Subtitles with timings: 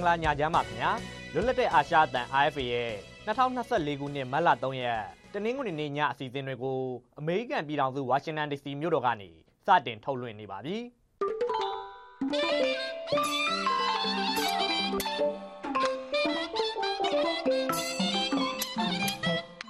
[0.00, 0.92] င်္ဂလာညချမ်းပါခင်ဗျာ
[1.32, 2.90] လွတ်လပ်တဲ့အာရှအသံ RFA ရဲ့
[3.26, 5.02] 2024ခုနှစ်မတ်လ3ရက်
[5.34, 6.78] တနင်္ဂနွေနေ့ညအစီအစဉ်တွေကို
[7.18, 9.30] အမေရိကန်ပြည်ထောင်စုဝါရှင်တန် DC မြို့တော်ကနေ
[9.66, 10.76] စတင်ထုတ်လွှင့်နေပါပြီ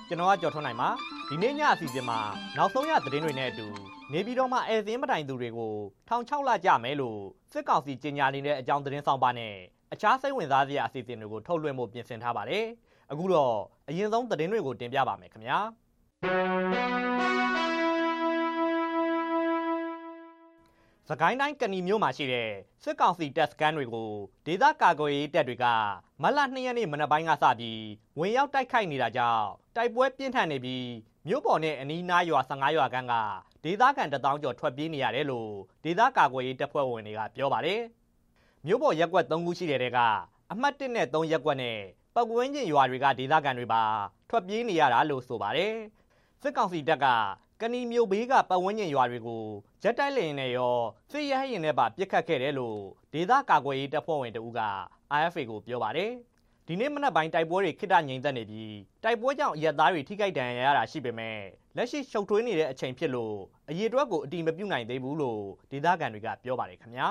[0.08, 0.88] ကျွန်တော်ကကြော်ထွန်းနိုင်ပါ
[1.28, 2.18] ဒီနေ့ညအစီအစဉ်မှာ
[2.56, 3.66] နောက်ဆုံးရသတင်းတွေနဲ့အတူ
[4.12, 5.74] နေပြည်တော်မှာအဲစင်းမတိုင်သူတွေကို
[6.08, 7.20] ထောင်6လကြမယ်လို့
[7.52, 9.54] စစ်ကောင်စီကြေညာနေတဲ့အကြောင်းသတင်းဆောင်ပါနဲ့
[9.92, 12.66] အခြားစိတ်ဝင်စားစရာအစီအစဉ်တွေကိုထုတ်လွှင့်ဖို့ပြင်ဆင်ထားပါတယ်။
[13.12, 13.54] အခုတော့
[13.88, 15.58] အရင်ဆုံးသတင်းတွေကိုတင်ပြပါမယ်ခင်ဗျာ။
[21.08, 22.50] စကိုင်းတိုင်းကဏီမြို့မှာရှိတဲ့
[22.82, 24.10] စစ်ကောင်စီတပ်စခန်းတွေကို
[24.46, 25.66] ဒေသကာကွယ်ရေးတပ်တွေက
[26.22, 27.82] မတ်လ2ရက်နေ့မနက်ပိုင်းကစပြီး
[28.18, 29.46] ဝင်ရောက်တိုက်ခိုက်နေတာကြောင့်
[29.76, 30.86] တိုက်ပွဲပြင်းထန်နေပြီး
[31.26, 33.14] မြို့ပေါ်နဲ့အနီးနားရွာ15ရွာခန့်က
[33.64, 35.50] ဒေသခံတထောင်ကျော်ထွက်ပြေးနေရတယ်လို့
[35.84, 37.80] ဒေသကာကွယ်ရေးတပ်ဖွဲ့ဝင်တွေကပြောပါတယ်။
[38.66, 39.98] မြို့ပေါ်ရက်ကွက်3ခုရှိတဲ့တဲက
[40.52, 41.78] အမှတ်1နဲ့3ရက်ကွက်နဲ့
[42.14, 43.82] ပတ်ဝန်းကျင်ရွာတွေကဒေသခံတွေပါ
[44.30, 45.74] ထွက်ပြေးနေရတာလို့ဆိုပါတယ်။
[46.42, 47.06] စစ်ကောင်စီတပ်က
[47.60, 49.44] ကဏီမြို့ဘေးကပတ်ဝန်းကျင်ရွာတွေကို
[49.82, 50.76] ဂျက်တိုက်လင်နဲ့ရော
[51.10, 52.80] စစ်ရဟရင်နဲ့ပါပြစ်ခတ်ခဲ့တယ်လို့
[53.12, 54.60] ဒေသကာကွယ်ရေးတပ်ဖွဲ့ဝင်တဦးက
[55.20, 56.12] RFA ကိုပြောပါတယ်။
[56.66, 61.38] ဒီနေ့မနက်ပိုင်းတိုက်ပွဲတွေခိတငြိမ်သက်နေပြီးတိုက်ပွဲကြောင့်အရက်သားတွေထိခိုက်ဒဏ်ရာရတာရှိပေမဲ့
[61.76, 63.36] လက်ရှိရှုပ်ထွေးနေတဲ့အချိန်ဖြစ်လို့
[63.70, 67.08] အရေးအတွက်ကိုအတိမပြုတ်နိုင်သေးဘူးလို့ဒေသခံတွေကပြောပါတယ်ခင်ဗျာ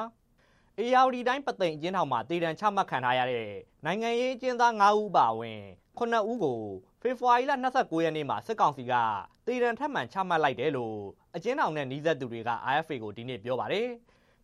[0.82, 3.50] အေယာဝတီတိုင်းပသိမ်အကျဉ်းထောင်မှာတည်တံချမှတ်ခံထားရတဲ့
[3.86, 5.62] နိုင်ငံရေးအကျဉ်းသား9ဦးပါဝင်
[6.00, 6.60] 9ဦးကို
[7.02, 8.94] ဖေဖော်ဝါရီလ29ရက်နေ့မှာစစ်ကောင်စီက
[9.48, 10.98] တည်တံထပ်မံချမှတ်လိုက်တယ်လို့
[11.36, 13.88] အကျဉ်းထောင်နဲ့နှီးဆက်သူတွေက RFA ကိုဒီနေ့ပြောပါတယ်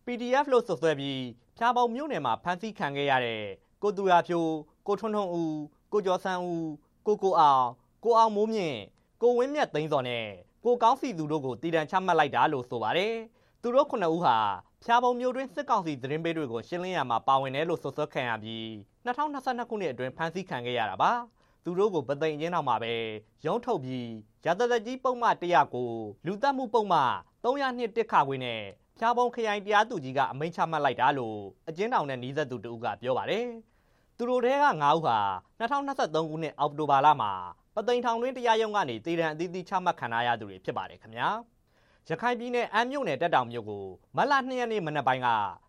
[0.06, 1.22] PDF လို့ဆိုဆွဲပြီး
[1.56, 3.42] ဖြားပေါင်မြို့နယ်မှာဖမ်းဆီးခံခဲ့ရတဲ့
[3.82, 4.52] ကိုသူရဖြိုး
[4.86, 5.56] ကိုထွန်းထွန်းဦး
[5.92, 6.68] ကိုကျော်ဆန်းဦး
[7.06, 7.64] ကိုကိုအောင်
[8.04, 8.78] ကိုအောင်မိုးမြင့်
[9.22, 10.26] ကိုဝင်းမြတ်သိန်းစော်နဲ့
[10.64, 13.14] ကိုကောင်းစီသူတို့ကိုတည်တံချမှတ်လိုက်တာလို့ဆိုပါတယ်
[13.62, 14.36] သူတို့ခုနှစ်ဦးဟာ
[14.84, 18.64] ဖျားပုံမျိုးတွင်စစ်ကောင်စီသတင်းပေးတွေကိုရှင်းလင်းရမှာပါဝင်တယ်လို့ဆွဆွခံရပြီး
[19.06, 21.12] 2022ခုနှစ်အတွင်းဖမ်းဆီးခံခဲ့ရတာပါ
[21.64, 22.94] သူတို့ကိုပသိမ်ကျင်းတော်မှာပဲ
[23.46, 24.08] ရုံးထုတ်ပြီး
[24.46, 25.28] ရတသက်ကြီးပုံမှ
[25.80, 27.00] 109လူသက်မှုပုံမှ
[27.44, 28.62] 302တစ်ခါခွေနဲ့
[28.98, 33.46] ဖျားပုံခရိုင်တရားသူကြီးကအမိန့်ချမှတ်လိုက်တာလို့အကျဉ်းထောင်နဲ့နှီးသက်သူတို့ကပြောပါတယ်
[34.16, 35.18] သူတို့ထဲက9ဦးဟာ
[35.60, 37.32] 2023ခုနှစ်အောက်တိုဘာလမှာ
[37.74, 41.28] ပသိမ်ထောင်တွင်းတရားရုံးကနေတည်တံအသီးသီးချမှတ်ခံရသူတွေဖြစ်ပါတယ်ခင်ဗျာ
[42.10, 43.84] ရခိုင်ပြည်နယ်အမ်းမြို့နယ်တက်တောင်မြို့ကို
[44.16, 45.28] မလ2ရက်နေ့မနက်ပိုင်းက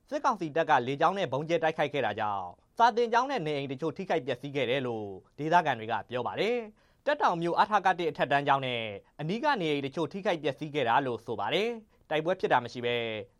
[0.10, 2.46] စစ်ကောင်စီတပ်ကလေကြောင်းနဲ့ဘုံကျဲတိုက်ခိုက်ခဲ့တာကြောင့်
[2.78, 6.58] စာတင်ကျောင်းနဲ့နေအိမ်တချို့ထိခိုက်ပျက်စီးခဲ့တယ်လို့ဒေသခံတွေကပြောပါတယ်
[7.06, 8.84] တက်တောင်မြို့အထာကတဲ့အထက်တန်းကျောင်းနဲ့
[9.20, 11.70] အနီးကနေအိမ်တချို့ထိခိုက်ပျက်စီးခဲ့တာလို့ဆိုပါတယ်
[12.10, 12.96] တိုက်ပွဲဖြစ်တာမရှိဘဲ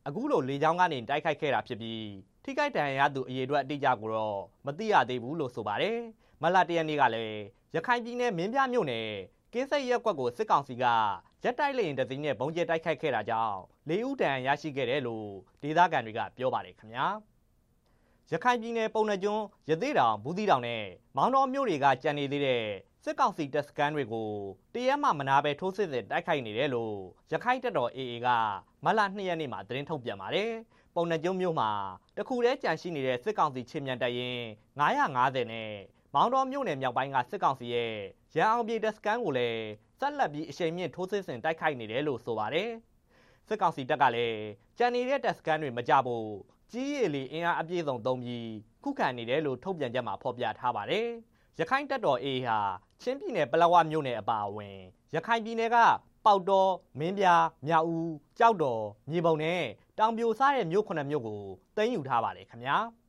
[0.08, 2.08] အခုလိုလေကြောင်းကနေတိုက်ခိုက်ခဲ့တာဖြစ်ပြီး
[2.44, 5.98] ထိခိုက်ဒဏ်ရာရသူအရေအတွက်အတိအကျကိုတော့မသိရသေးဘူးလို့ဆိုပါတယ်။
[6.42, 7.40] မလတရနေ့ကလည်း
[7.76, 9.10] ရခိုင်ပြည်နယ်မင်းပြမြို့နယ်
[9.54, 10.86] ကင်းစိတ်ရက်ကွက်ကိုစစ်ကောင်စီက
[11.44, 13.58] ရက်တိုက်လေရင်တစည်းနဲ့ဘုံကျဲတိုက်ခိုက်ခဲ့တာကြောင့်
[13.90, 15.28] လေးဦးတန်ရရှိခဲ့တယ်လို့
[15.62, 17.06] ဒေသခံတွေကပြောပါတယ်ခင်ဗျာ။
[18.32, 20.84] ရခိုင်ပြည်နယ်ပုံနှကျွန်းရသေးတောင်ဘူးသီးတောင်နဲ့
[21.16, 22.64] မောင်တော်မြို့တွေကကြံနေသေးတဲ့
[23.04, 24.30] စစ်ကောင်စီတပ်စခန်းတွေကို
[24.74, 26.96] တရက်မှမနာပဲထိုးစစ်စစ်တိုက်ခိုက်နေတယ်လို့
[27.32, 28.28] ရခိုင်တပ်တော် AA က
[28.84, 30.52] မလ2ရက်နေ့မှာသတင်းထုတ်ပြန်ပါတယ်။
[30.96, 31.70] ပုံနှကျုံမြို့မှာ
[32.18, 34.40] တခုတည်းကြန့်ရှိနေတဲ့စစ်ကောင်စီချင်းမြန်တပ်ရင်
[34.80, 35.72] 950နဲ့
[36.18, 37.94] မောင်းတော်မြို့နယ်မြောက်ပိုင်းကစစ်ကောင်စီရဲ့
[38.36, 39.64] ရန်အောင်ပြည်တပ်စခန်းကိုလည်း
[40.00, 42.70] ဆက်လက်ပြီးအရှိန်မြင့်ထိုးစစ်ဆင်တိုက်ခိုက်နေတယ်လို့ဆိုပါတယ်။
[43.48, 44.40] စစ်ကောင်စီတပ်ကလည်း
[44.78, 46.28] ကြံနေတဲ့တပ်စခန်းတွေမကြဖို့
[46.72, 48.50] ကြီးရည်လီအင်အားအပြည့်စုံသုံးပြီး
[48.84, 51.08] ခုခံနေတယ်လို့ထုတ်ပြန်ချက်မှာဖော်ပြထားပါတယ်။
[51.60, 52.60] ရခိုင်တပ်တော် AA ဟာ
[53.02, 54.78] ချင်းပြည်နယ်ပလောဝမြို့နယ်အပါအဝင်
[55.16, 55.78] ရခိုင်ပြည်နယ်က
[56.26, 59.62] ပေါက်တော်မင်းပြားမြောက်ဦးကြောက်တော်မြေပုံနဲ့
[60.00, 61.42] တောင်ပြိုစားတဲ့မြို့ခုနှစ်မြို့ကို
[61.78, 62.78] တင်ယူထားပါတယ်ခင်ဗျာ။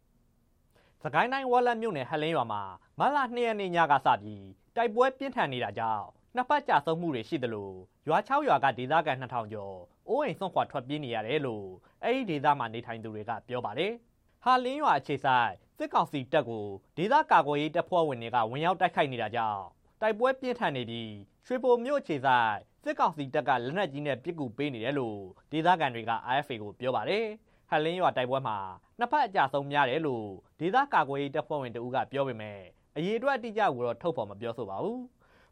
[1.03, 2.62] စကိုင်းတိုင်းဝက်လက်မြို့နယ်ဟလင်းရွာမှာ
[2.98, 6.04] မလ2ရက်နေ့ညကစပြီးတိုက်ပွဲပြင်းထန်နေတာကြောင့်
[6.34, 7.70] နှစ်ပတ်ကြာဆုံးမှုတွေရှိသလို
[8.09, 9.76] ရွာ6ရွာကဒေသခံ2000ကျော်
[10.08, 11.66] အိုးအိမ်ဆွန့်ခွာထွက်ပြေးနေရတယ်လို့
[12.04, 13.92] အဲဒီဒေသမှာနေထိုင်သူတွေကပြောပါတယ်။
[14.44, 16.66] ဟာလင်းရွာအခြေဆိုင်စစ်ကောင်စီတပ်ကို
[16.97, 19.62] ဒေသကာကွယ်ရေးတပ်ဖွဲ့ဝင်တွေကဝင်ရောက်တိုက်ခိုက်နေတာကြောင့်
[20.00, 21.12] တိုက်ပွဲပြင်းထန်နေပြီး
[21.47, 25.20] ရွှေဘိုမြို့အခြေဆိုင်စစ်ကောင်စီတပ်ကလက်နက်ကြီးနဲ့ပစ်ကူပေးနေတယ်လို့
[25.52, 27.26] ဒေသခံတွေက AFA ကိုပြောပါတယ်။
[27.70, 28.59] ဟလင်းရွာတိုက်ပွဲမှာ
[28.99, 30.26] နှစ်ဖက်အကြဆုံးများတယ်လို့
[30.61, 32.59] ဒေသကာကွယ်ရေးတပ်ဖွဲ့ဝင်တဦးကပြောပေမဲ့
[32.97, 34.99] အရေးအတွက်အတိအကျကိုတော့ထုတ်ဖော်မပြောဆိုပါဘူး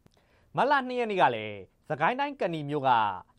[0.55, 1.57] ။မလ2ရက်နေ့ကလည်း
[1.89, 2.89] သခိုင်းတိုင်းကဏီမြို့က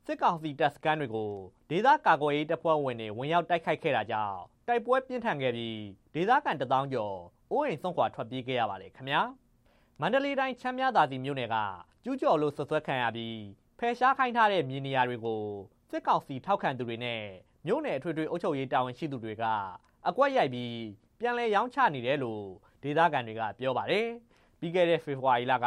[0.07, 1.33] စစ်ကောင်စီတပ်စခန်းတွေကို
[1.71, 4.39] ဒေသကာကွယ်ရေးတပ်ဖွဲ့ဝင်တွေဝင်ရောက်တိုက်ခိုက်ခဲ့တာကြောင့်
[4.69, 5.81] တိုက်ပွဲပြင်းထန်ခဲ့ပြီး
[6.15, 7.17] ဒေသခံတထောင်ကျော်
[7.51, 9.23] အိုးအိမ်ဆုံးခွာထွက်ပြေးခဲ့ရပါတယ်ခင်ဗျာ။
[10.01, 11.57] မန္တလေးတိုင်းချမ်းမြသာစီမြို့နယ်က
[12.05, 13.39] ကျူးကျော်လို့ဆွဆွဲခံရပြီး
[13.79, 15.43] ဖယ်ရှားခိုင်းထားတဲ့မြေနေရာတွေကို
[15.91, 17.23] စစ်ကောင်စီထောက်ခံသူတွေနဲ့
[17.67, 19.45] မြို့နယ်အထွေထွေအုပ်ချုပ်ရေးတာဝန်ရှိသူတွေက
[20.09, 20.75] အကွက်ရိုက်ပြီး
[21.19, 22.45] ပြန်လည်ရောင်းချနေတယ်လို့
[22.83, 24.07] ဒေသခံတွေကပြောပါတယ်။
[24.61, 25.67] ပြီးခဲ့တဲ့ဖေဖော်ဝါရီလက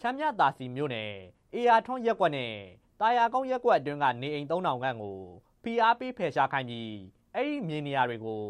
[0.00, 1.12] ချမ်းမြသာစီမြို့နယ်
[1.54, 2.54] အေယာထွန်းရက်ကွက်နဲ့
[3.00, 5.18] တာယာကုန်းရက်ကွက်အတွင်းကနေအိမ်3000ခန့်ကို
[5.62, 6.92] PRP ဖယ်ရှားခိုင်းပြီး
[7.34, 8.44] အဲ့ဒီမြေနေရာတွေကို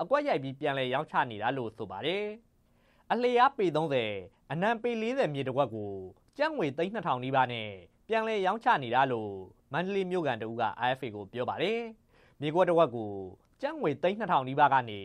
[0.00, 2.24] အကွက်ရိုက်ပြီးပြန်လည်ရောင်းချနေတာလို့ဆိုပါတယ်။
[3.12, 3.66] အလျားပေ
[4.08, 5.92] 30အနံပေ40မြေတစ်ခွက်ကို
[6.38, 7.70] ကျပ်ငွေ3200နီးပါးနဲ့
[8.08, 9.32] ပြန်လည်ရောင်းချနေတာလို့
[9.72, 11.80] မန္တလေးမြို့ကန်တဦးက IFA ကိုပြောပါတယ်။
[12.44, 13.12] မြေကွက်တစ်ခွက်ကို
[13.62, 15.00] ကျပ်ငွေ3200နီးပါးကနေ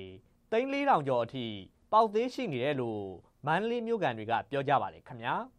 [0.52, 1.46] 3400ကျော်အထိ
[1.92, 3.04] ပေါက်သေးရှိနေတယ်လို့
[3.46, 5.36] မန္တလေးမြို့ကန်တွေကပြောကြပါတယ်ခင်ဗျာ။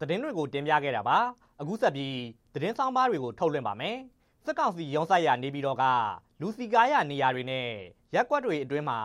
[0.00, 1.18] သတင်းတွေကိုတင်ပြခဲ့တာပါ
[1.60, 2.16] အခုဆက်ပြီး
[2.54, 3.96] သတင်းဆောင်ပါတွေကိုထုတ်လွှင့်ပါမယ်
[4.44, 5.84] စစ်ကောင်စီရုံးဆိုင်ရာနေပြည်တော်က
[6.40, 7.68] လူစီကားရနေရာတွေနဲ့
[8.14, 9.00] ရက်ကွက်တွေအတွင်းမှာ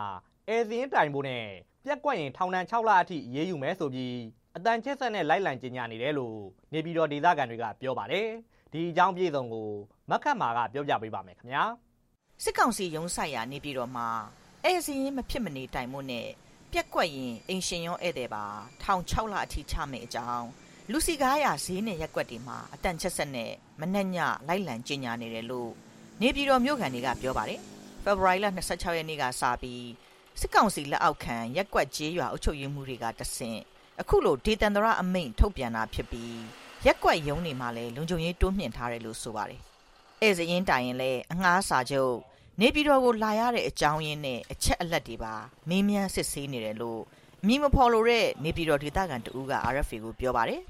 [0.48, 1.46] အဲစင်းတိုင်ဖို့နဲ့
[1.84, 4.16] ပြက်ကွက်ရင်ထောင်ဒဏ်6လအထိအေးအေးယူမယ်ဆိုပြီး
[4.56, 6.38] အတန်ချစ်ဆက်နဲ့လိုက်လံကြေညာနေတယ်လို့
[6.72, 8.28] နေပြည်တော်ဒေသခံတွေကပြောပါတယ်
[8.72, 9.68] ဒီအကြောင်းပြေဆုံးကို
[10.10, 11.64] မက်ခတ်မာကပြောပြပေးပါမယ်ခင်ဗျာ
[12.42, 14.08] စစ်ကောင်စီရုံးဆိုင်ရာနေပြည်တော်မှာ
[14.64, 16.28] အဲစင်းမဖြစ်မနေတိုင်ဖို့နဲ့
[16.72, 18.44] ပြက်ကွက်ရင်အင်ရှင်ရောဧည့်သည်ပါ
[18.82, 20.46] ထောင်6လအထိချမယ်အကြောင်း
[20.90, 24.18] လူစီကားရဈေးနဲ့ရက်ွက်တွေမှာအတန်ချက်ဆက်နဲ့မနှက်ည
[24.48, 25.70] လိုက်လံကြီးညာနေတယ်လို့
[26.20, 27.60] နေပြည်တော်မြို့ခံတွေကပြောပါတယ်
[28.04, 29.86] ဖေဖော်ဝါရီလ26ရက်နေ့ကစပြီး
[30.40, 33.60] စစ်ကောင်စီလက်အောက်ခံရက်ွက်ကျေးရွာအုပ်ချုပ်ရေးမှုတွေကတဆင့်
[34.00, 36.38] အခုလိုဒေတန္တရအမိန့်ထုတ်ပြန်တာဖြစ်ပြီး
[36.86, 39.60] ရက်ွက်ရုံးတွေမှာလည်းလုံခြုံရေးတိုးမြှင့်ထားတယ်လို့ဆိုပါတယ်
[40.22, 42.14] အဲစရင်တိုင်ရင်လည်းအငှားစာချုပ်
[42.60, 45.34] နေပြည်တော်ကိုလာရတဲ့အကြောင်းရင်းနဲ့အချက်အလက်တွေပါ
[45.68, 47.00] မင်းမြန်းစစ်ဆေးနေတယ်လို့
[47.46, 50.60] မိမဖော်လို့တဲ့နေပြည်တော်ဒေသခံတဦးက RFA ကိုပြောပါတယ်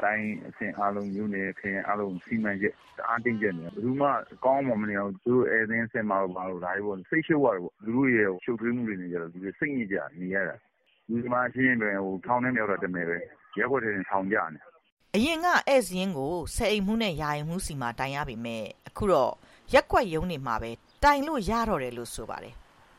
[0.00, 4.08] တိုင်းအဆင့်အားလုံးမြို့နယ်ခရိုင်အားလုံးစီမံချက်တအားတင်းကျပ်နေတယ်ဘယ်သူမှ
[4.44, 10.56] ကောင်းမှမနေအောင်သူတို့အဲသင်းအဆင့်မှာဘာလို့ဒါတွေပေါ့စိတ်ရှုပ်ရတယ်ပေါ့လူတို့ရဲ့ရှုပ်ထွေးမှုတွေနေကြတော့လူတွေစိတ်ညစ်ကြနေရတာ
[11.10, 13.16] လူဒီမှာရှင်းရင်ဟိုထောင်းထဲမြောက်တာတမယ်ပဲ
[13.58, 14.60] ရက်ွက်တဲ့ထောင်ကြနေ
[15.16, 19.32] အရင်ကဧည့်စင်းကိုဆယ်အိမ်မှုနဲ့ယာယီမှုစီမှာတိုင်ရပေမဲ့အခုတော့
[19.72, 20.70] ရက်ွက်ရုံးနေမှာပဲ
[21.02, 22.54] တိုင်လို့ရတော့တယ်လို့ဆိုပါတယ်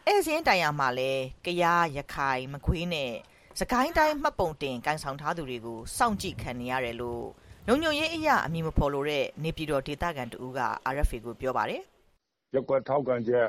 [0.08, 1.12] ဧည့်စင်းတိုင်ရမှာလဲ
[1.46, 3.12] ကရားရခိုင်မကွေးနဲ့
[3.60, 7.26] စကိုင်းတိုင်းမှတ်ပုံတင်ကန်ဆောင်ထားသူတွေကိုစောင့်ကြည့်ခံနေရတယ်လို့
[7.68, 10.60] လုံညုံရေးအရာအမည်မဖော်လို့တဲ့နေပြည်တော်ဒေသခံတူက
[10.94, 11.82] RFA ကိုပြောပါတယ်။
[12.54, 13.48] ရက်ကွက်ထောက်ကန်ချက်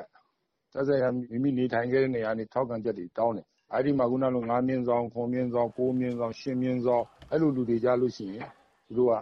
[0.72, 8.48] သက်ဆိုင်ရာမိမိနေထိုင်ခဲ့တဲ့နေရာနေထောက်ကန်ချက်တွေတောင်းတယ်။ အဲဒီမှာခုနလို9မြင်းဆောင်9မြင်းဆောင်9မြင်းဆောင်10မြင်းဆောင်အဲ့လိုလူတွေကြလို့ရှိရင်
[8.86, 9.14] သူတို့က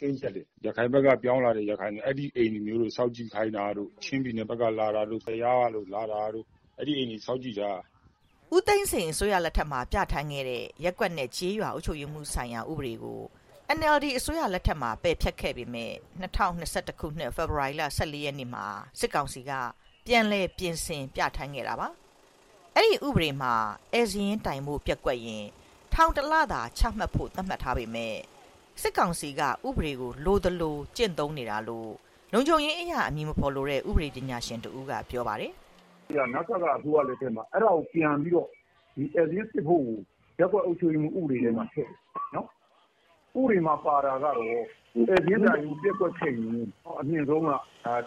[0.00, 6.44] ကင်းချက်တယ် ရခိုင်ဘက်က ပြောင်းလာတဲ့ ရခိုင်အဲ့ဒီအိမ်မျိုးတို့စောက်ကြည့်ခိုင်းတာတို့ ချင်းပြည်နယ်ဘက်က လာတာတို့တရားလို့လာတာတို့
[6.78, 7.70] အဲ့ဒီအိမ်ကြီးစောက်ကြည့်တာ
[8.54, 13.20] ဦးသိန်းစိန်အစိုးရလက်ထက်မှာ ပြဋ္ဌာန်းခဲ့တဲ့ရက်ကွက်နဲ့ကြေးရွာအုပ်ချုပ်ရေးမှုဆိုင်ရာ ဥပဒေကို
[13.78, 15.92] NLD အစိုးရလက်ထက်မှာ ပယ်ဖျက်ခဲ့ပေမဲ့
[16.22, 18.66] 2021ခုနှစ် ဖေဖော်ဝါရီလ14ရက်နေ့မှာ
[19.00, 19.52] စစ်ကောင်စီက
[20.06, 21.88] ပြန်လည်ပြင်ဆင် ပြဋ္ဌာန်းခဲ့တာပါ
[22.82, 23.54] အဲ့ဒီဥပဒေမှာ
[23.94, 25.44] အဲဇင်းတိုင်မှုပြက်ကွက်ရင်
[25.92, 28.16] ထောင်တလသာချမှတ်ဖို့သတ်မှတ်ထားပေမဲ့
[28.80, 31.90] စစ်ကောင်စီကဥပဒေကိုလိုသလိုကျင့်သုံးနေတာလို့
[32.32, 35.52] လုံခြုံရေးအရာအမည်မဖော်လိုတဲ့ဥပဒေပညာရှင်တူကပြောပါတယ်
[36.32, 38.48] နောက်ထပ်ကအစိုးရလက်ထက်မှာအဲ့ဒါကိုပြန်ပြီးတော့
[38.96, 39.96] ဒီဧည့်စာရင်းစစ်ဖို့ကို
[40.40, 41.96] ရပ်ကွက်အုပ်ချုပ်ရေးမှူးဥပဒေထဲမှာထည့်တယ်
[42.34, 42.46] နော်။
[43.38, 44.64] ဥပဒေမှာပါတာကတော့ဧည့်
[45.08, 46.66] စာရင်းတိုင်ကိုပျက်ကွက်ခဲ့ရင်
[47.00, 47.50] အမြင့်ဆုံးက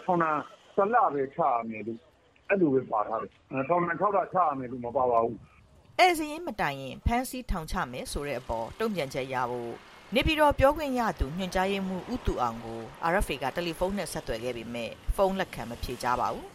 [0.04, 0.36] ထောင်ဒဏ်
[0.76, 2.00] ၁လပဲချရမယ်လို့
[2.48, 3.30] အဲ့လိုပဲပါထားတယ်။
[3.68, 5.36] ထောင်ဒဏ်၆လချရမယ်လို့မပါပါဘူး။
[6.00, 9.72] ဧည့်စာရင်းမတိုင်ရင်ဖမ်းဆီးထောင်ချမယ်ဆိုတဲ့အပေါ်တုံ့ပြန်ချက်ရဖို့
[10.14, 12.80] နေပြည်တော်ပြောခွင့်ရသူညွှန်ကြားရေးမှူးဦးသူအောင်ကို
[13.12, 16.46] RFA ကတယ်လီဖုန်းနဲ့ဆက်သွယ်ခဲ့ပေမဲ့ဖုန်းလက်ခံမဖြေကြားပါဘူး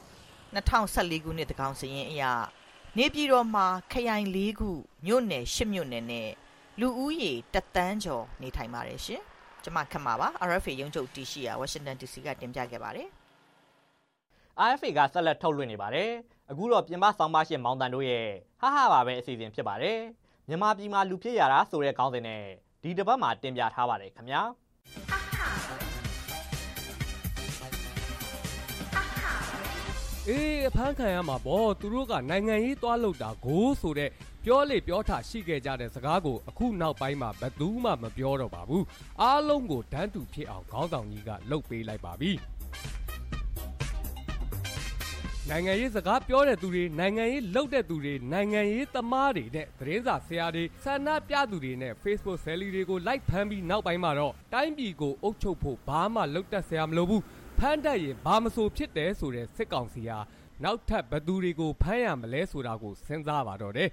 [0.56, 2.24] 2014ခုနှစ်တကောင်စရင်အရ
[2.98, 4.72] နေပြည်တော်မှာခရိုင်၄ခု
[5.06, 6.30] မြို့နယ်၈မြို့နယ်နဲ့
[6.80, 9.22] လူဦးရေတသန်းကျော်နေထိုင်ပါတယ်ရှင်။
[9.64, 13.10] ကျွန်မခက်မှာပါ RFA ရုံးချုပ်တရှိရာ Washington DC ကတင်ပြခဲ့ပါတယ်။
[14.68, 16.12] RFA ကဆက်လက်ထုတ်လွှင့်နေပါတယ်။
[16.52, 18.28] အခုတော့ပြင်ပဆောင်ပါရှင်မောင်တန်တို့ရဲ့
[18.62, 20.00] ဟဟပါပဲအစီအစဉ်ဖြစ်ပါတယ်။
[20.48, 22.44] မြန်မာပြည်မှာလူဖြစ်ရတာဆိုတဲ့ခေါင်းစဉ်နဲ့
[22.84, 24.42] ဒီတစ်ပတ်မှာတင်ပြထားပါတယ်ခင်ဗျာ။
[30.30, 34.10] အေးအဖမ်းခံရမှာပေါ့သူတို့ကနိုင်ငံရေးသွားလို့တာကိုဆိုတဲ့
[34.46, 38.86] ပြောလေပြောထရှိခဲ့ကြတဲ့စကားကိုအခုနောက်ပိုင်းမှာဘယ်သူမှမပြောတော့ပါဘူး
[39.22, 42.32] အားလုံးကိုတန်းတူဖြစ်အောင်ခေါင်းဆောင်ကြီးကလှုပ်ပေးလိုက်ပါပြီ
[45.52, 57.24] နိုင်ငံရေးစကားပြောတဲ့သူတွေနိုင်ငံရေးလှုပ်တဲ့သူတွေနိုင်ငံရေးသမားတွေနဲ့သတင်းစာဆရာတွေဆန္ဒပြသူတွေနဲ့ Facebook ဆယ်လီတွေကိုလိုက်ဖမ်းပြီးနောက်ပိုင်းမှာတော့တိုင်းပြည်ကိုအုပ်ချုပ်ဖို့ဘာမှလှုပ်တတ်ဆရာမလိုဘူး
[57.60, 60.20] ဖမ်းတတ်ရင်ဘာမဆိုဖြစ်တယ်ဆိုတဲ့စစ်ကောင်စီဟာ
[60.64, 63.90] နောက်ထပ်ဘသူတွေကိုဖမ်းရမလဲဆိုတာကိုစဉ်းစားပါတော့တယ်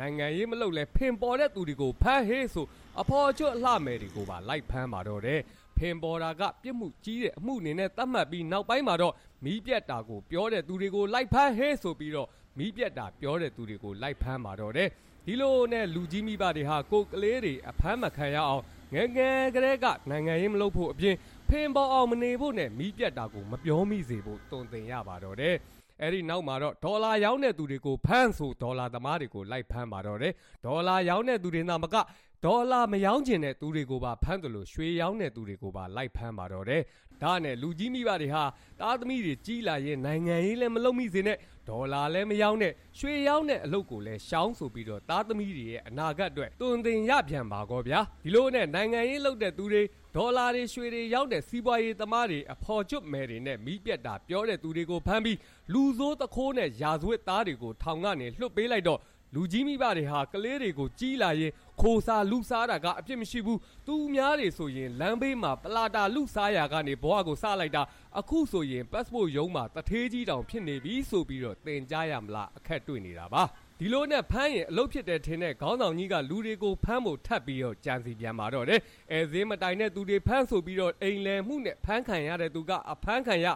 [0.00, 2.66] နိုင်ငံရေးမလုပ်လဲဖင်ပေါ်တဲ့သူတွေကိုဖမ်းဟေးဆို
[3.00, 5.40] အဖော်ချွတ်အလှမယ်တွေကိုပါလိုက်ဖမ်းပါတော့တယ်
[5.78, 14.88] ဖင်ပေါ်တာကပြစ်မှုကြီးတဲ့အမှုအနေနဲ့သတ်မှတ်ပြီးနောက်ပိုင်းမှာတော့မီးပြက်တာကိုပြောတဲ့သူတွေကိုလိုက်ဖမ်းဟေးဆိုပြီးတော့မီးပြက်တာပြောတဲ့သူတွေကိုလိုက်ဖမ်းပါတော့တယ်
[15.26, 18.62] ဒီလိုနဲ့လူကြီးမိဘတွေဟာကိုကလေးတွေအဖမ်းမခံရအောင်
[18.94, 21.14] ငယ်ငယ်ကလေးကနိုင်ငံရေးမလုပ်ဖို့အပြင်
[21.48, 25.56] ဖင်ပေါ်အောင်မနေဖို့နဲ့မီးပြတ်တာကိုမပြောမိစေဖို့တုံသင်ရပါတော့တယ်
[26.02, 30.32] အဲ့ဒီနောက်မှာတော့ဒေါ်လာရောင်းတဲ့သူတွေကိုဖမ်းဆိုဒေါ်လာသမားတွေကိုလိုက်ဖမ်းပါတော့တယ်
[30.66, 31.96] ဒေါ်လာရောင်းတဲ့သူတွေသာမက
[32.44, 36.82] ဒေါ်လာမရောင်းကျင်တဲ့သူတွေကိုပါဖမ်းတယ်လို့ရွှေရောင်းတဲ့သူတွေကိုပါလိုက်ဖမ်းပါတော့တယ်
[37.22, 38.44] ဒါနဲ့လူကြီးမိဘတွေဟာ
[38.80, 41.36] တာသမီတွေကြီးလာရင်နိုင်ငံရေးလည်းမလုပ်မိစေနဲ့
[41.68, 49.82] ဒေါ်လာလည်းမရောင်းနဲ့ရွှေရောင်းတဲ့အလုပ်ကိုလည်းရှောင်းဆိုပြီးတော့တာသမီတွေရဲ့အနာဂတ်အတွက်တွင်တင်ရပြန်ပါကောဗျာဒီလိုနဲ့နိုင်ငံရေးလုပ်တဲ့သူတွေ
[50.16, 55.38] ဒေါ်လာတွေရွှေတွေရောက်တဲ့စီးပွားရေးသမားတွေအဖော်ကျွတ်မယ်တွေနဲ့မိပြက်တာပြောတဲ့သူတွေကိုဖမ်းပြီး
[55.72, 59.00] လူဆိုးတခိုးနဲ့ရာဇဝတ်သားတွေကိုထောင်ကနေလွှတ်ပေးလိုက်တော့
[59.34, 67.82] လူကြီးမိဘတွေဟာကလေးတွေကိုကြီးလာရင် ခိုးစားလူစားတာကအပြစ်မရှိဘူးသူများတွေဆိုရင်လမ်းဘေးမှာပလာတာလူစားရာကနေဘွားကိုစလိုက်တာ
[68.18, 73.42] အခုဆိုရင် passport ရုံးမှာတထေးကြီးတောင်ဖြစ်နေပြီဆိုပြီးတော့တင်ကြရမလားအခက်တွေ့နေတာပါ
[73.80, 78.80] ဒီလိုနဲ့ဖမ်းရင်အလုပ်ဖြစ်တဲ့ထင်တဲ့ခေါင်းဆောင်ကြီးကလူတွေကိုဖမ်းဖို့ထပ်ပြီးတော့ကြံစီပြန်มาတော့တယ်
[79.12, 83.46] အဲဈေးမတိုင်တဲ့သူတွေဖမ်းဆိုပြီးတော့အိမ်လယ်မှုနဲ့ဖမ်းခံရတဲ့သူကအဖမ်းခံရ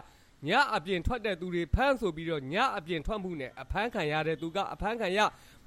[0.47, 5.19] ညအပြင်ထွက်တဲ့သူတွေဖမ်းဆိုပြီးတော့ညအပြင်ထွက်မှုနဲ့အဖမ်းခံရတဲ့သူကအဖမ်းခံရ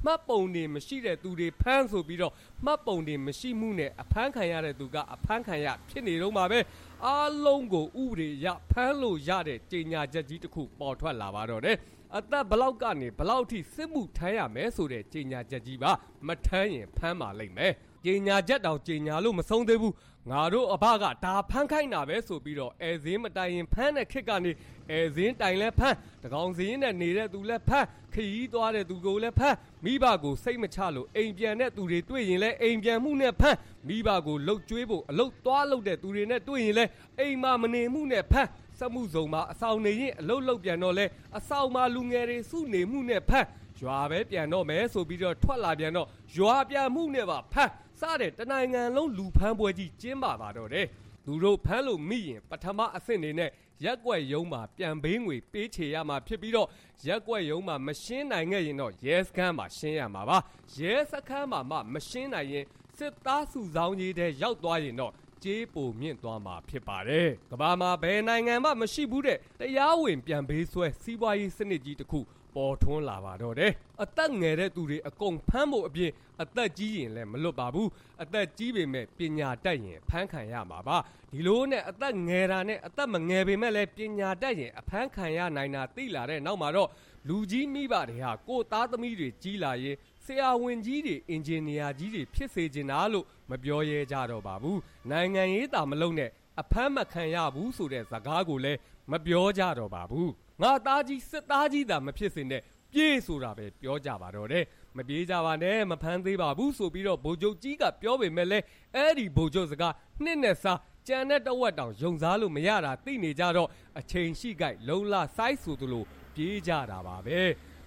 [0.05, 2.33] မှတ်ပုံတွေမရှိတဲ့သူတွေဖမ်းဆိုပြီးတော့
[2.65, 6.59] မှတ်ပုံတွေမရှိမှုနဲ့အဖမ်းခံရတဲ့သူကအဖမ်းခံရဖြစ်နေတော့မှာပဲ
[7.07, 11.77] အားလုံးကိုဥပဒေရဖမ်းလို့ရတဲ့ကြေညာချက်ကြီးတစ်ခုပေါ်ထွက်လာပါတော့တယ်
[12.17, 15.93] အသက်ဘလောက်ကနေဘလောက်ထိစစ်မှုထမ်းရမယ်ဆိုတဲ့ကြေညာချက်ကြီးပါ
[16.27, 17.73] မထမ်းရင်ဖမ်းပါလိမ့်မယ်
[18.07, 19.95] ကြေညာချက်တောင်ကြေညာလို့မဆုံးသေးဘူး
[20.31, 24.53] ငါတို့အဘကဒါဖမ်းခိုင်းတာပဲဆိုပြီးတော့အဲစင်းမတိုင်ရင်ဖမ်းတဲ့ခစ်ကနေ
[24.91, 33.59] အဲစင်းတိုင်လဲဖမ်းတကောင်စင်းနဲ့နေတဲ့သူလဲဖမ်းခရီးသွားတဲ့သူကိုလဲဖမ်းမိဘကိုစိတ်မချလို့အိမ်ပြန်တဲ့သူတွေတွေ့ရင်လဲအိမ်ပြန်မှုနဲ့ဖမ်း
[33.89, 36.85] မိဘကိုလှုပ်ကြွေးဖို့အလုတ်သွားလုပ်တဲ့သူတွေနဲ့တွေ့ရင်လဲ
[37.19, 38.49] အိမ်မှာမနေမှုနဲ့ဖမ်း
[38.79, 41.07] စက်မှုစုံမှာအဆောင်နေရင်အလုတ်လုတ်ပြန်တော့လဲ
[41.39, 43.47] အဆောင်မှာလူငယ်တွေစုနေမှုနဲ့ဖမ်း
[43.83, 50.87] ရွာပဲပြန်တော့မယ်ဆိုပြီးတော့ထွက်လာပြန်တော့ရွာပြန်မှုနဲ့ပါဖမ်း စတဲ့တနိုင်ငံလုံးလူဖမ်းပွဲကြီးကျင်းပါပါတော့တယ်
[51.25, 53.51] သူတို့ဖမ်းလို့မိရင်ပထမအဆင့်နေနဲ့
[53.85, 56.69] ရက်ွက်ရုံးမှာပြန်ပေးငွေပေးချေရမှာဖြစ်ပြီးတော့
[57.07, 60.39] ရက်ွက်ရုံးမှာမရှင်းနိုင်ခဲ့ရင်တော့ရဲစခန်းမှာရှင်းရမှာပါ
[60.79, 62.65] ရဲစခန်းမှာမှမရှင်းနိုင်ရင်
[62.97, 65.13] စစ်သားစုဆောင်ကြီးတဲ့ရောက်သွားရင်တော့
[65.45, 72.21] ကြေးပိုမြင့်သွားမှာဖြစ်ပါတယ်။ကမ္ဘာမှာဘယ်နိုင်ငံမှမရှိဘူးတဲ့တရားဝင်ပြန်ပေးဆွဲစီးပွားရေးစနစ်ကြီးတစ်ခု
[72.57, 76.11] ပေါ်ထွန်းလာပါတော့တယ်အသက်ငယ်တဲ့သူတွေအကုန်ဖမ်းဖို့အပြင်
[76.43, 77.91] အသက်ကြီးရင်လည်းမလွတ်ပါဘူး
[78.23, 80.97] အသက်ကြီးပေမဲ့ပညာတတ်ရင်ဖမ်းခံရမှာပါ
[81.33, 86.91] ဒီလိုနဲ့အသက်ငယ်တာနဲ့အသက်မငယ်ပေမဲ့လည်းပညာတတ်ရင်အဖမ်းခံရနိုင်တာသိလာတဲ့နောက်မှာတော့
[87.29, 94.81] လူကြီးမိဘတွေဟာကိုသားသမီးတွေကြီးလာရင် ဆရာဝန်ကြီးတွေအင်ဂျင်နီယာကြီးတွေဖြစ်စေချင်တာလို့မပြောရဲကြတော့ပါဘူး
[95.11, 96.31] နိုင်ငံရေးတာမလုံးနဲ့
[96.61, 98.79] အဖမ်းမခံရဘူးဆိုတဲ့ဇာကားကိုလည်း
[99.13, 100.31] မပြောကြတော့ပါဘူး
[100.63, 104.65] ငါသားကြီးစစ်သားကြီးသာမဖြစ်စင်တဲ့ပြေးဆိုတာပဲပြောကြပါတော့တယ်
[104.97, 108.59] မပြေးကြပါနဲ့မဖမ်းသေးပါဘူးဆိုပြီးတော့ဗိုလ်ချုပ်ကြီးကပြောပေမဲ့လဲ
[108.95, 113.69] အဲ့ဒီဗိုလ်ချုပ်စကားနှစ်နဲ့စားကြံတဲ့တဝက်တောင်ယုံစားလို့မရတာသိနေကြတော့
[114.01, 116.05] အချိန်ရှိကြိုက်လုံလာစိုက်ဆိုသလို
[116.35, 117.39] ပြေးကြတာပါပဲ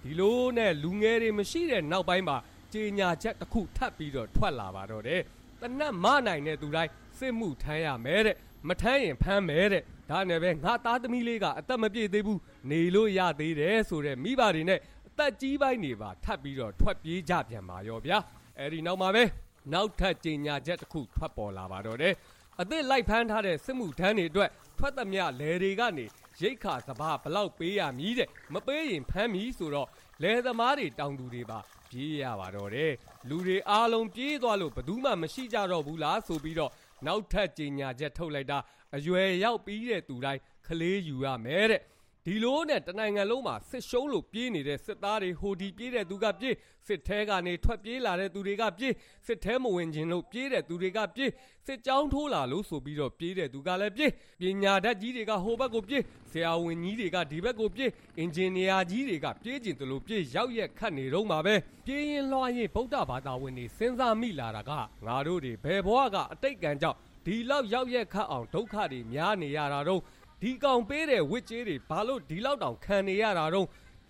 [0.04, 2.36] ဒီလိုနဲ့လူငယ်တွေမရှိတဲ့နောက်ပိုင်းမှာ
[2.74, 5.22] ကြေညာချက်တစ်ခုထပ်ပြီးတော့ထွက်လာပါတော့တယ်
[5.60, 8.36] တနတ်မနိုင်တဲ့သူတိုင်းစစ်မှုထမ်းရမယ်တဲ့
[8.68, 12.40] မထမ်းရင်ဖမ်းမယ်တဲ့ဒါနဲ့ပဲငါသားသမီးလေးကအသက်မပြည့်သေးဘူး
[12.70, 18.18] နေလို့ရသေးတယ်ဆိုတဲ့မိဘတွေနဲ့အသက်ကြီးပိုင်းနေပါထပ်ပြီးတော့ထွက်ပြေးကြပြန်ပါရောဗျာ
[18.58, 19.24] အဲ့ဒီနောက်မှာပဲ
[19.72, 22.14] နောက်ထပ်ကြေညာချက်တစ်ခုထွက်ပေါ်လာပါတော့တယ်
[22.60, 26.06] အသစ်လိုက်ဖမ်းထားတဲ့စစ်မှုထမ်းတွေအတွက်ထွက်သမျှလယ်တွေကနေ
[26.40, 29.88] ရိတ်ခါစဘာဘလောက်ပေးရမည်တဲ့မပေးရင်ဖမ်းမည်ဆိုတော့
[30.22, 31.58] လယ်သမားတွေတောင်သူတွေပါ
[31.90, 32.92] ပြေးရပါတော့တယ်
[33.28, 36.72] လူတွေအားလုံးပြေးသွားလို့ဘယ်သူမှမရှိကြတော့ဘူးလားဆိုပြီးတော့
[37.06, 38.58] နောက်ထပ်ကြေညာချက်ထုတ်လိုက်တာ
[38.96, 41.82] အရွယ်ရောက်ပြီးတဲ့သူတိုင်းကလေးယူရမယ်တဲ့
[42.26, 46.54] ဒီလိုနဲ့တနိုင်ငံလုံးမှာစစ်ရှုံးလို့ပြေးနေတဲ့စစ်သားတွေဟိုဒီပြေးတဲ့သူကပြေး
[46.88, 48.92] စစ်ထဲကနေထွက်ပြေးလာတဲ့သူတွေကပြေး
[49.26, 51.30] စစ်ထဲမဝင်ခြင်းလို့ပြေးတဲ့သူတွေကပြေး
[51.66, 61.54] စစ်ကြောင်းထိုးလာလို့ဆိုပြီးတော့ပြေးတဲ့သူကလည်းပြေးပညာတတ်ကြီးတွေကဟိုဘက်ကိုပြေးဆရာဝန်ကြီးတွေကဒီဘက်ကိုပြေးအင်ဂျင်နီယာကြီးတွေကပြေးကျင်တယ်လို့ပြေးရောက်ရက်ခတ်နေတော့မှာပဲ
[61.86, 64.70] ပြေးရင်လွှားရင်ဗုဒ္ဓဘာသာဝင်တွေစဉ်းစားမိလာတာက
[65.06, 70.00] ငါတို့တွေဘယ်ဘဝကအတိတ်ကံကြောင့်ဒီလောက်ရောက်ရက်ခတ်အောင်ဒုက္ခတွေများနေရတာတော့
[70.42, 73.66] ဒီကောင်ပေးတဲ့ဝစ်ကြေးတွေဘာလို့ဒီလောက်တောင်ခံနေရတာတော့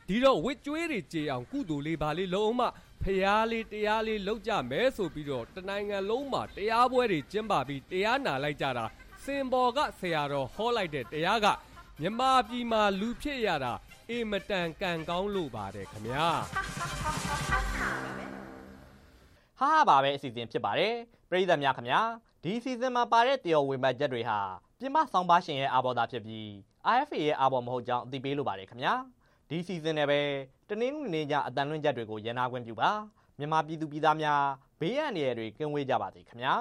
[0.08, 2.60] ဒီတော့ဝစ်ကျွေးတွေကြေအောင်ကုသိုလ်လေးဘာလေးလုံးမ
[3.02, 8.84] ဖျားလေးတရားလေးလောက်ကြမဲဆိုပြီးတော့တနိုင်ငံလုံးမှာတရားပွဲတွေကျင်းပပြီးတရားနာလိုက်ကြတာ
[9.24, 11.46] စင်ဘော်ကဆရာတော်ဟောလိုက်တဲ့တရားက
[12.00, 13.72] မြမပြည်မှာလူဖြစ်ရတာ
[14.10, 16.28] အင်မတန်ကံကောင်းလို့ပါတယ်ခမညာ
[19.60, 20.94] ဟာဟာပါပဲအစီအစဉ်ဖြစ်ပါတယ်
[21.30, 22.00] ပရိသတ်များခမညာ
[22.42, 24.38] ဒီအစီအစဉ်မှာပါတဲ့တရော်ဝင်ပတ်ချက်တွေဟာ
[24.80, 26.46] ပြင်ပဆောင်ပါရှင်ရဲ့အာဘော်သာဖြစ်ပြီး
[26.94, 28.94] IFA ရဲ့အာဘော်မဟုတ်ကြောင်းအသိပေးလိုပါတယ်ခင်ဗျာ
[29.48, 30.20] ဒီစီဇန်နဲ့ပဲ
[30.68, 32.90] တနင်္ဂနွေနေ့ညအတန်လွင့်ချက်တွေကိုရန်နာခွင့်ပြုပါ
[33.38, 34.42] မြန်မာပြည်သူပြည်သားများ
[34.80, 36.54] ဘေးရန်တွေတွေကင်းဝေးကြပါစေခင်ဗျာ